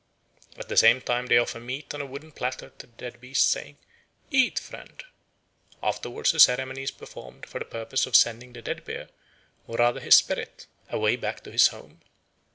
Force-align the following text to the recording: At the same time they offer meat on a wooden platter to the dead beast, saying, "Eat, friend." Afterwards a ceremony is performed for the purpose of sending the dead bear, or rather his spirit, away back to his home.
At 0.57 0.67
the 0.67 0.77
same 0.77 0.99
time 0.99 1.27
they 1.27 1.37
offer 1.37 1.59
meat 1.59 1.93
on 1.93 2.01
a 2.01 2.07
wooden 2.07 2.31
platter 2.31 2.69
to 2.79 2.87
the 2.87 2.93
dead 2.93 3.21
beast, 3.21 3.47
saying, 3.51 3.77
"Eat, 4.31 4.57
friend." 4.57 5.03
Afterwards 5.83 6.33
a 6.33 6.39
ceremony 6.39 6.81
is 6.81 6.89
performed 6.89 7.45
for 7.45 7.59
the 7.59 7.65
purpose 7.65 8.07
of 8.07 8.15
sending 8.15 8.53
the 8.53 8.63
dead 8.63 8.83
bear, 8.83 9.09
or 9.67 9.75
rather 9.77 9.99
his 9.99 10.15
spirit, 10.15 10.65
away 10.89 11.17
back 11.17 11.41
to 11.43 11.51
his 11.51 11.67
home. 11.67 12.01